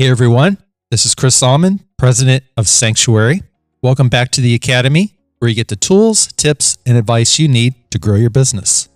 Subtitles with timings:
[0.00, 0.56] Hey everyone,
[0.90, 3.42] this is Chris Salmon, president of Sanctuary.
[3.82, 7.74] Welcome back to the Academy, where you get the tools, tips, and advice you need
[7.90, 8.88] to grow your business.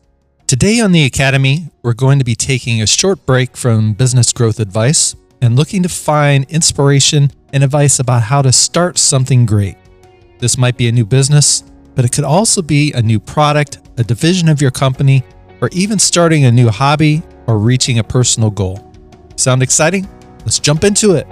[0.46, 4.58] Today on the Academy, we're going to be taking a short break from business growth
[4.58, 9.76] advice and looking to find inspiration and advice about how to start something great.
[10.38, 11.64] This might be a new business,
[11.94, 15.22] but it could also be a new product, a division of your company,
[15.60, 18.90] or even starting a new hobby or reaching a personal goal.
[19.36, 20.08] Sound exciting?
[20.44, 21.26] Let's jump into it.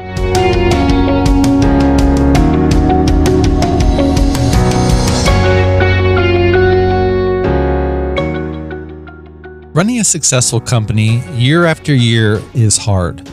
[9.74, 13.28] Running a successful company year after year is hard,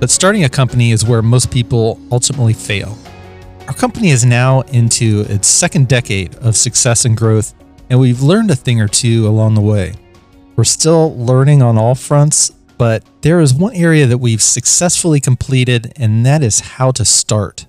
[0.00, 2.96] but starting a company is where most people ultimately fail.
[3.66, 7.54] Our company is now into its second decade of success and growth,
[7.90, 9.94] and we've learned a thing or two along the way.
[10.56, 15.92] We're still learning on all fronts, but there is one area that we've successfully completed,
[15.96, 17.66] and that is how to start.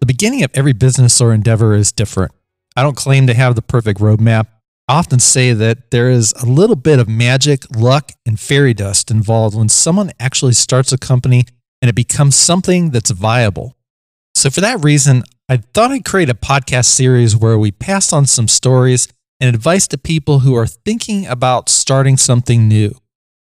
[0.00, 2.32] The beginning of every business or endeavor is different.
[2.76, 4.46] I don't claim to have the perfect roadmap.
[4.88, 9.10] I often say that there is a little bit of magic, luck, and fairy dust
[9.10, 11.44] involved when someone actually starts a company
[11.82, 13.76] and it becomes something that's viable.
[14.34, 18.26] So, for that reason, I thought I'd create a podcast series where we pass on
[18.26, 19.08] some stories
[19.40, 22.94] and advice to people who are thinking about starting something new.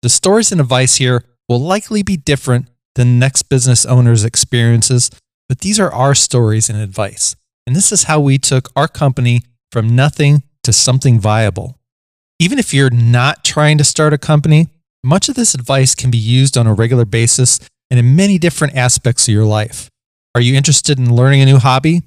[0.02, 5.10] The stories and advice here will likely be different than next business owner's experiences,
[5.48, 7.36] but these are our stories and advice.
[7.66, 11.78] And this is how we took our company from nothing to something viable.
[12.38, 14.68] Even if you're not trying to start a company,
[15.04, 18.76] much of this advice can be used on a regular basis and in many different
[18.76, 19.90] aspects of your life.
[20.34, 22.02] Are you interested in learning a new hobby?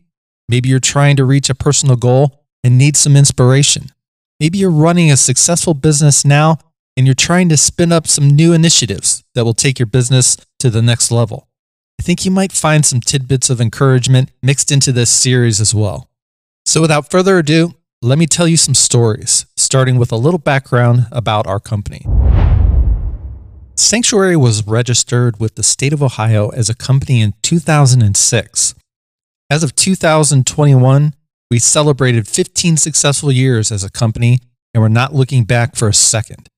[0.50, 3.92] Maybe you're trying to reach a personal goal and need some inspiration.
[4.40, 6.58] Maybe you're running a successful business now
[6.96, 10.70] and you're trying to spin up some new initiatives that will take your business to
[10.70, 11.48] the next level.
[12.00, 16.10] I think you might find some tidbits of encouragement mixed into this series as well.
[16.66, 21.08] So, without further ado, let me tell you some stories, starting with a little background
[21.12, 22.06] about our company.
[23.76, 28.76] Sanctuary was registered with the state of Ohio as a company in 2006.
[29.50, 31.14] As of 2021,
[31.50, 34.40] we celebrated 15 successful years as a company,
[34.74, 36.50] and we're not looking back for a second.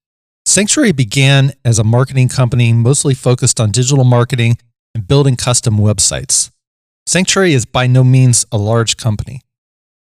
[0.55, 4.57] Sanctuary began as a marketing company mostly focused on digital marketing
[4.93, 6.49] and building custom websites.
[7.05, 9.41] Sanctuary is by no means a large company.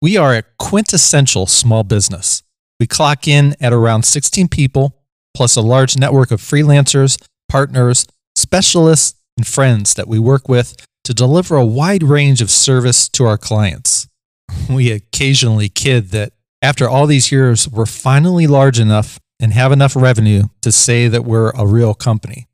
[0.02, 2.44] We are a quintessential small business.
[2.82, 4.98] We clock in at around 16 people,
[5.34, 10.76] plus a large network of freelancers, partners, specialists, and friends that we work with
[11.06, 14.10] to deliver a wide range of service to our clients.
[14.70, 19.96] We occasionally kid that after all these years, we're finally large enough and have enough
[19.96, 22.48] revenue to say that we're a real company.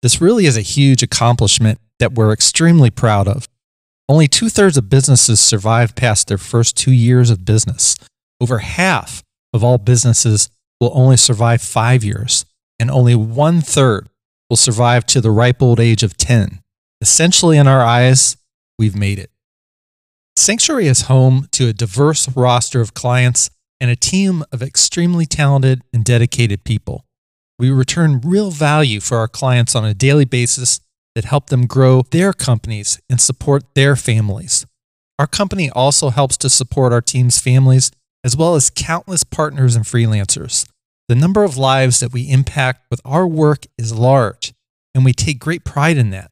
[0.00, 3.46] This really is a huge accomplishment that we're extremely proud of.
[4.08, 7.96] Only two thirds of businesses survive past their first two years of business.
[8.40, 9.22] Over half
[9.52, 10.50] of all businesses
[10.80, 12.44] will only survive five years,
[12.80, 14.08] and only one third
[14.50, 16.60] will survive to the ripe old age of 10.
[17.00, 18.36] Essentially, in our eyes,
[18.78, 19.30] we've made it.
[20.36, 23.50] Sanctuary is home to a diverse roster of clients
[23.82, 27.04] and a team of extremely talented and dedicated people.
[27.58, 30.80] We return real value for our clients on a daily basis
[31.16, 34.64] that help them grow their companies and support their families.
[35.18, 37.90] Our company also helps to support our team's families
[38.22, 40.64] as well as countless partners and freelancers.
[41.08, 44.54] The number of lives that we impact with our work is large,
[44.94, 46.30] and we take great pride in that.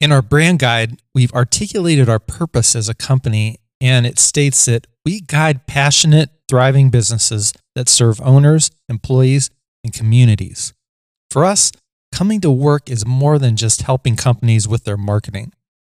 [0.00, 4.86] In our brand guide, we've articulated our purpose as a company, and it states that
[5.04, 9.50] we guide passionate, thriving businesses that serve owners, employees,
[9.82, 10.72] and communities.
[11.30, 11.72] For us,
[12.12, 15.52] coming to work is more than just helping companies with their marketing.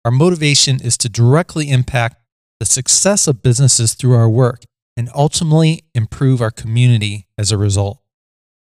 [0.03, 2.21] Our motivation is to directly impact
[2.59, 4.63] the success of businesses through our work
[4.95, 7.99] and ultimately improve our community as a result.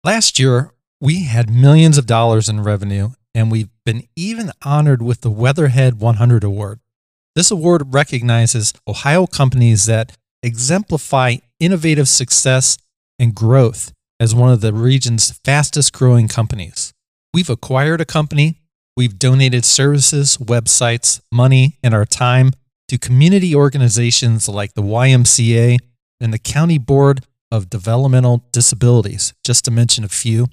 [0.03, 5.21] Last year, we had millions of dollars in revenue, and we've been even honored with
[5.21, 6.79] the Weatherhead 100 Award.
[7.35, 12.77] This award recognizes Ohio companies that exemplify innovative success
[13.17, 16.93] and growth as one of the region's fastest growing companies.
[17.33, 18.59] We've acquired a company,
[18.95, 22.51] we've donated services, websites, money, and our time
[22.87, 25.79] to community organizations like the YMCA
[26.21, 30.47] and the County Board of Developmental Disabilities, just to mention a few.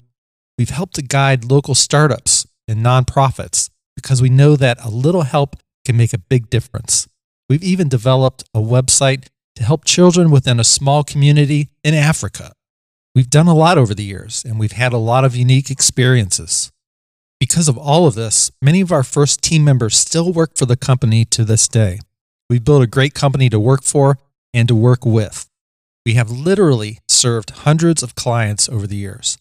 [0.57, 5.57] We've helped to guide local startups and nonprofits because we know that a little help
[5.85, 7.07] can make a big difference.
[7.49, 12.53] We've even developed a website to help children within a small community in Africa.
[13.13, 16.71] We've done a lot over the years and we've had a lot of unique experiences.
[17.39, 20.77] Because of all of this, many of our first team members still work for the
[20.77, 21.99] company to this day.
[22.49, 24.17] We've built a great company to work for
[24.53, 25.49] and to work with.
[26.05, 29.37] We have literally served hundreds of clients over the years.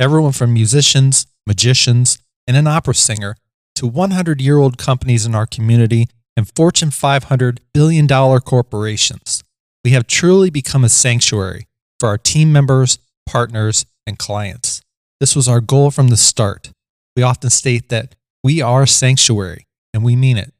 [0.00, 3.36] Everyone from musicians, magicians, and an opera singer
[3.76, 9.42] to 100 year old companies in our community and Fortune 500 billion dollar corporations.
[9.84, 11.66] We have truly become a sanctuary
[11.98, 14.82] for our team members, partners, and clients.
[15.20, 16.70] This was our goal from the start.
[17.16, 20.52] We often state that we are sanctuary, and we mean it.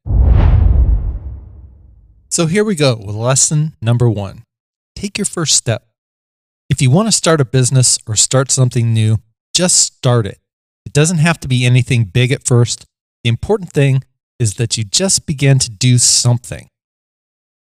[2.31, 4.45] So here we go with lesson number one
[4.95, 5.89] take your first step.
[6.71, 9.19] If you want to start a business or start something new,
[9.53, 10.39] just start it.
[10.87, 12.87] It doesn't have to be anything big at first.
[13.25, 14.03] The important thing
[14.39, 16.69] is that you just begin to do something.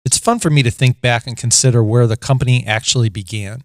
[0.04, 3.64] It's fun for me to think back and consider where the company actually began.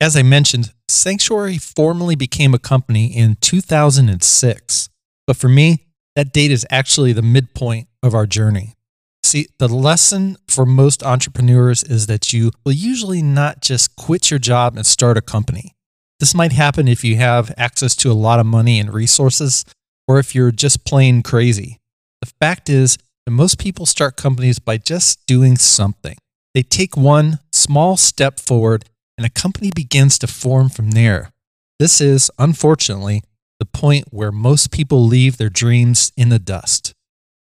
[0.00, 4.88] As I mentioned, Sanctuary formally became a company in 2006.
[5.26, 8.74] But for me, that date is actually the midpoint of our journey.
[9.22, 14.38] See, the lesson for most entrepreneurs is that you will usually not just quit your
[14.38, 15.74] job and start a company.
[16.20, 19.64] This might happen if you have access to a lot of money and resources,
[20.06, 21.80] or if you're just plain crazy.
[22.20, 22.96] The fact is
[23.26, 26.16] that most people start companies by just doing something.
[26.54, 28.84] They take one small step forward
[29.16, 31.30] and a company begins to form from there.
[31.78, 33.22] This is, unfortunately,
[33.58, 36.94] the point where most people leave their dreams in the dust.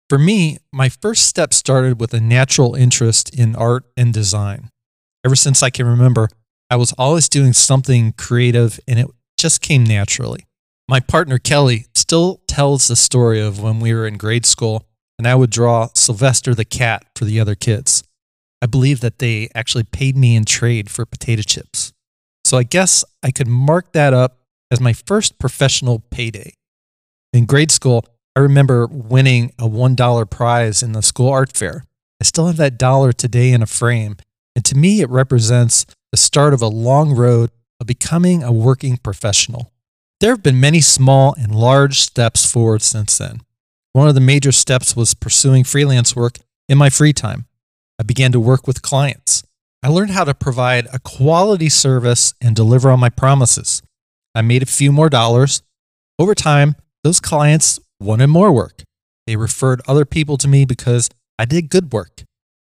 [0.10, 4.70] For me, my first step started with a natural interest in art and design.
[5.26, 6.30] Ever since I can remember,
[6.70, 9.08] I was always doing something creative and it
[9.38, 10.47] just came naturally.
[10.90, 14.86] My partner Kelly still tells the story of when we were in grade school
[15.18, 18.04] and I would draw Sylvester the cat for the other kids.
[18.62, 21.92] I believe that they actually paid me in trade for potato chips.
[22.46, 24.40] So I guess I could mark that up
[24.72, 26.54] as my first professional payday.
[27.34, 31.84] In grade school, I remember winning a $1 prize in the school art fair.
[32.22, 34.16] I still have that dollar today in a frame,
[34.56, 37.52] and to me, it represents the start of a long road
[37.82, 39.72] of becoming a working professional.
[40.20, 43.42] There have been many small and large steps forward since then.
[43.94, 47.46] One of the major steps was pursuing freelance work in my free time.
[48.00, 49.44] I began to work with clients.
[49.84, 53.84] I learned how to provide a quality service and deliver on my promises.
[54.34, 55.62] I made a few more dollars.
[56.18, 58.84] Over time, those clients wanted more work.
[59.28, 62.24] They referred other people to me because I did good work.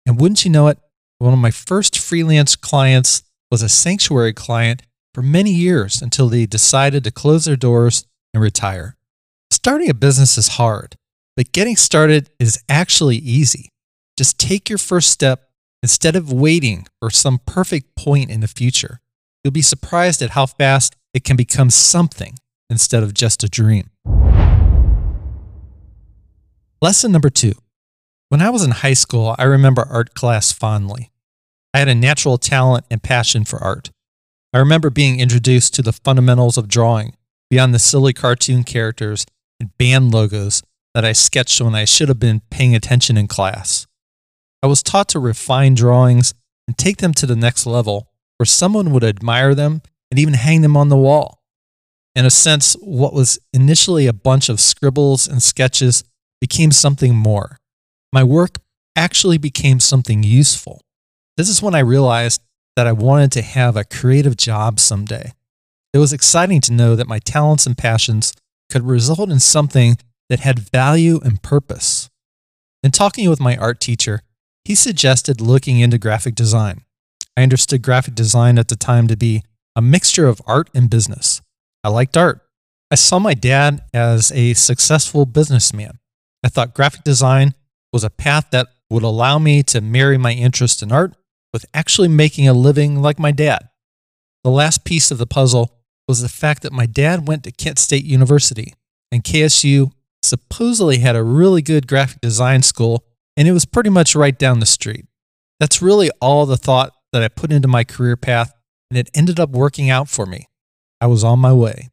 [0.06, 0.78] And wouldn't you know it,
[1.18, 4.82] one of my first freelance clients was a sanctuary client
[5.14, 8.96] for many years until they decided to close their doors and retire.
[9.50, 10.96] Starting a business is hard,
[11.36, 13.68] but getting started is actually easy.
[14.16, 15.50] Just take your first step
[15.82, 19.00] instead of waiting for some perfect point in the future.
[19.44, 22.34] You'll be surprised at how fast it can become something
[22.70, 23.90] instead of just a dream.
[26.80, 27.52] Lesson number two.
[28.28, 31.12] When I was in high school, I remember art class fondly.
[31.72, 33.91] I had a natural talent and passion for art.
[34.52, 37.16] I remember being introduced to the fundamentals of drawing
[37.50, 39.24] beyond the silly cartoon characters
[39.58, 40.62] and band logos
[40.94, 43.86] that I sketched when I should have been paying attention in class.
[44.62, 46.34] I was taught to refine drawings
[46.68, 50.60] and take them to the next level where someone would admire them and even hang
[50.60, 51.42] them on the wall.
[52.14, 56.04] In a sense, what was initially a bunch of scribbles and sketches
[56.40, 57.56] became something more.
[58.12, 58.58] My work
[58.94, 60.82] actually became something useful.
[61.38, 62.42] This is when I realized
[62.76, 65.32] that I wanted to have a creative job someday.
[65.92, 68.32] It was exciting to know that my talents and passions
[68.70, 69.98] could result in something
[70.30, 72.08] that had value and purpose.
[72.82, 74.22] In talking with my art teacher,
[74.64, 76.82] he suggested looking into graphic design.
[77.36, 79.42] I understood graphic design at the time to be
[79.76, 81.42] a mixture of art and business.
[81.84, 82.40] I liked art.
[82.90, 85.98] I saw my dad as a successful businessman.
[86.44, 87.54] I thought graphic design
[87.92, 91.14] was a path that would allow me to marry my interest in art
[91.52, 93.68] with actually making a living like my dad.
[94.44, 95.78] The last piece of the puzzle
[96.08, 98.74] was the fact that my dad went to Kent State University,
[99.10, 99.92] and KSU
[100.22, 103.04] supposedly had a really good graphic design school
[103.36, 105.06] and it was pretty much right down the street.
[105.58, 108.52] That's really all the thought that I put into my career path,
[108.90, 110.48] and it ended up working out for me.
[111.00, 111.90] I was on my way.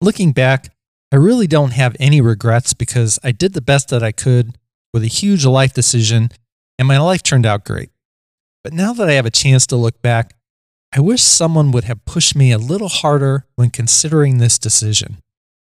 [0.00, 0.74] Looking back,
[1.12, 4.58] I really don't have any regrets because I did the best that I could
[4.92, 6.30] with a huge life decision,
[6.78, 7.90] and my life turned out great.
[8.64, 10.34] But now that I have a chance to look back,
[10.92, 15.18] I wish someone would have pushed me a little harder when considering this decision.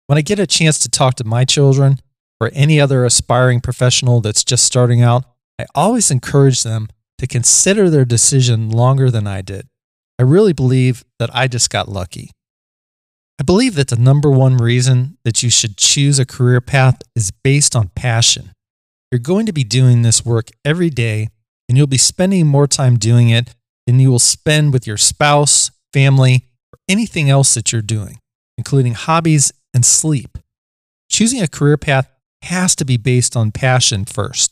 [0.06, 2.00] When I get a chance to talk to my children,
[2.42, 5.24] or any other aspiring professional that's just starting out,
[5.60, 6.88] I always encourage them
[7.20, 9.68] to consider their decision longer than I did.
[10.18, 12.32] I really believe that I just got lucky.
[13.40, 17.30] I believe that the number one reason that you should choose a career path is
[17.30, 18.54] based on passion.
[19.12, 21.30] You're going to be doing this work every day,
[21.72, 23.56] and you'll be spending more time doing it
[23.88, 28.20] than you will spend with your spouse, family, or anything else that you're doing,
[28.58, 30.38] including hobbies and sleep.
[31.10, 32.12] Choosing a career path
[32.42, 34.51] has to be based on passion first.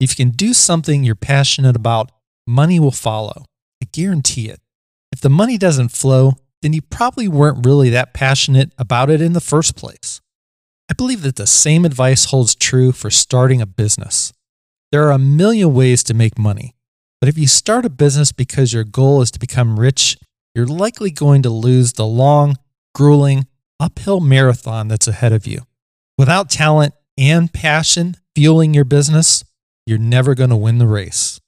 [0.00, 2.10] If you can do something you're passionate about,
[2.46, 3.44] money will follow.
[3.82, 4.60] I guarantee it.
[5.12, 9.34] If the money doesn't flow, then you probably weren't really that passionate about it in
[9.34, 10.22] the first place.
[10.90, 14.32] I believe that the same advice holds true for starting a business.
[14.94, 16.76] There are a million ways to make money,
[17.20, 20.16] but if you start a business because your goal is to become rich,
[20.54, 22.58] you're likely going to lose the long,
[22.94, 23.48] grueling,
[23.80, 25.62] uphill marathon that's ahead of you.
[26.16, 29.42] Without talent and passion fueling your business,
[29.84, 31.40] you're never going to win the race.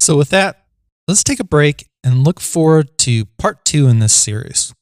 [0.00, 0.64] So, with that,
[1.06, 4.72] let's take a break and look forward to part two in this series.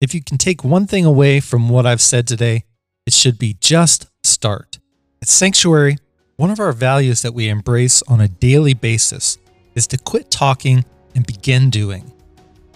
[0.00, 2.66] If you can take one thing away from what I've said today,
[3.04, 4.78] it should be just start.
[5.20, 5.96] At Sanctuary,
[6.36, 9.36] one of our values that we embrace on a daily basis
[9.74, 10.84] is to quit talking
[11.16, 12.12] and begin doing.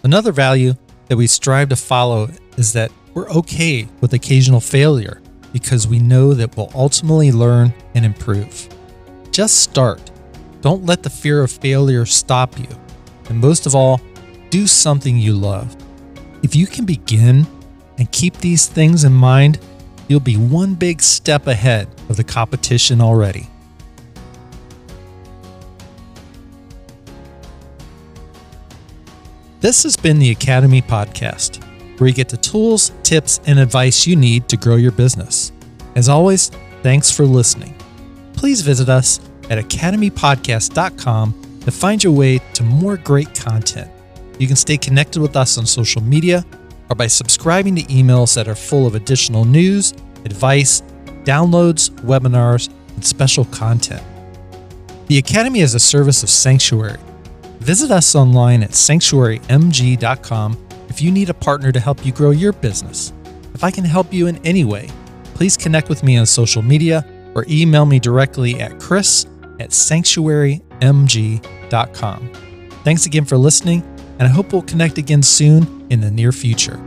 [0.02, 0.74] Another value
[1.06, 5.22] that we strive to follow is that we're okay with occasional failure
[5.52, 8.68] because we know that we'll ultimately learn and improve.
[9.30, 10.10] Just start.
[10.62, 12.68] Don't let the fear of failure stop you.
[13.28, 14.00] And most of all,
[14.50, 15.76] do something you love.
[16.42, 17.46] If you can begin
[17.98, 19.60] and keep these things in mind,
[20.12, 23.48] you'll be one big step ahead of the competition already.
[29.60, 31.64] This has been the Academy Podcast
[31.98, 35.50] where you get the tools, tips, and advice you need to grow your business.
[35.94, 36.50] As always,
[36.82, 37.74] thanks for listening.
[38.34, 43.90] Please visit us at academypodcast.com to find your way to more great content.
[44.38, 46.44] You can stay connected with us on social media
[46.92, 49.94] or by subscribing to emails that are full of additional news,
[50.26, 50.82] advice,
[51.24, 54.02] downloads, webinars, and special content.
[55.06, 56.98] The Academy is a service of Sanctuary.
[57.60, 62.52] Visit us online at sanctuarymg.com if you need a partner to help you grow your
[62.52, 63.14] business.
[63.54, 64.90] If I can help you in any way,
[65.32, 69.24] please connect with me on social media or email me directly at chris
[69.60, 72.32] at sanctuarymg.com.
[72.84, 73.82] Thanks again for listening,
[74.18, 76.80] and I hope we'll connect again soon in the near future.